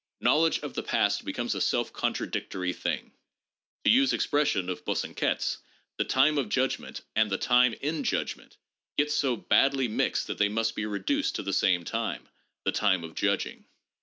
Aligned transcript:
Knowledge 0.19 0.61
of 0.61 0.73
the 0.73 0.81
past 0.81 1.23
becomes 1.25 1.53
a 1.53 1.61
self 1.61 1.93
con 1.93 2.11
tradictory 2.11 2.73
thing. 2.75 3.11
To 3.83 3.91
use 3.91 4.13
expressions 4.13 4.67
of 4.67 4.83
Bosanquet's,— 4.83 5.59
the' 5.97 6.03
time 6.15 6.39
of 6.39 6.49
judgment' 6.49 7.01
and 7.15 7.29
the' 7.29 7.37
time 7.51 7.75
in 7.81 8.03
judgment' 8.03 8.57
get 8.97 9.11
so 9.11 9.35
badly 9.35 9.87
mixed 9.87 10.25
that 10.25 10.39
they 10.39 10.49
must 10.49 10.73
be 10.75 10.87
reduced 10.87 11.35
to 11.35 11.43
the 11.43 11.53
same 11.53 11.83
time, 11.85 12.27
the 12.65 12.71
time 12.71 13.03
of 13.03 13.13
judging. 13.13 13.65